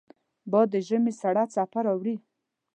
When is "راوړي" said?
1.85-2.15